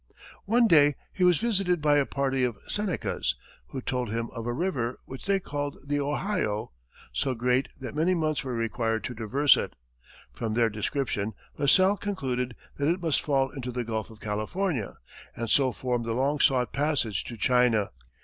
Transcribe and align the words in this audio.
One 0.45 0.65
day 0.67 0.95
he 1.13 1.23
was 1.23 1.37
visited 1.37 1.79
by 1.79 1.97
a 1.97 2.07
party 2.07 2.43
of 2.43 2.57
Senecas, 2.67 3.35
who 3.67 3.81
told 3.83 4.09
him 4.11 4.31
of 4.31 4.47
a 4.47 4.51
river, 4.51 4.97
which 5.05 5.27
they 5.27 5.39
called 5.39 5.77
the 5.85 5.99
Ohio, 5.99 6.71
so 7.13 7.35
great 7.35 7.69
that 7.79 7.93
many 7.93 8.15
months 8.15 8.43
were 8.43 8.55
required 8.55 9.03
to 9.03 9.13
traverse 9.13 9.57
it. 9.57 9.75
From 10.33 10.55
their 10.55 10.71
description, 10.71 11.33
La 11.59 11.67
Salle 11.67 11.97
concluded 11.97 12.55
that 12.77 12.87
it 12.87 12.99
must 12.99 13.21
fall 13.21 13.51
into 13.51 13.71
the 13.71 13.83
Gulf 13.83 14.09
of 14.09 14.19
California, 14.19 14.95
and 15.35 15.51
so 15.51 15.71
form 15.71 16.01
the 16.01 16.13
long 16.15 16.39
sought 16.39 16.73
passage 16.73 17.23
to 17.25 17.37
China. 17.37 17.91